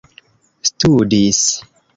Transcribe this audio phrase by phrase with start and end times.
[0.73, 1.45] studis